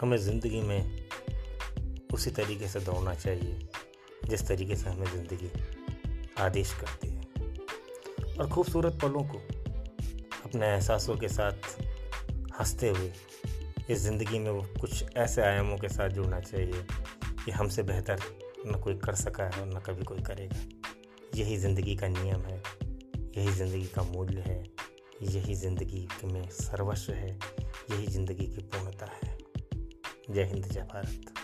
हमें 0.00 0.16
ज़िंदगी 0.16 0.60
में 0.60 1.08
उसी 2.12 2.30
तरीके 2.30 2.68
से 2.68 2.80
दौड़ना 2.80 3.14
चाहिए, 3.14 3.58
जिस 4.24 4.46
तरीके 4.48 4.76
से 4.76 4.90
हमें 4.90 5.06
ज़िंदगी 5.06 5.50
आदेश 6.38 6.72
करती 6.74 7.08
है। 7.08 7.18
और 8.34 8.48
खूबसूरत 8.50 8.98
पलों 9.02 9.22
को 9.24 9.38
अपने 10.44 10.66
एहसासों 10.66 11.16
के 11.16 11.28
साथ 11.28 11.76
हँसते 12.60 12.88
हुए 12.88 13.12
इस 13.90 13.98
ज़िंदगी 13.98 14.38
में 14.38 14.50
वो 14.50 14.62
कुछ 14.80 15.16
ऐसे 15.16 15.42
आयामों 15.42 15.76
के 15.76 15.88
साथ 15.88 16.08
जुड़ना 16.08 16.40
चाहिए 16.40 16.84
कि 17.44 17.50
हमसे 17.50 17.82
बेहतर 17.82 18.20
न 18.66 18.80
कोई 18.80 18.94
कर 18.94 19.14
सका 19.14 19.44
है 19.44 19.68
न 19.68 19.80
कभी 19.80 20.04
कोई 20.04 20.22
करेगा। 20.22 20.58
यही 21.34 21.56
ज़िंदगी 21.56 21.96
का 21.96 22.08
नियम 22.08 22.40
है, 22.40 22.62
यही 23.36 23.52
ज़िंदगी 23.52 23.86
का 23.86 24.02
मूल्य 24.02 24.40
है, 24.40 24.62
यही 25.22 25.54
ज़िंदगी 25.54 26.08
में 26.24 26.48
सर्वस्व 26.50 27.12
है, 27.12 27.38
यही 27.90 28.06
ज़िंदगी 28.06 28.46
की 28.46 28.62
पूर्णता 28.62 28.99
जय 30.30 30.44
हिंद 30.44 30.66
जय 30.66 30.80
भारत। 30.80 31.39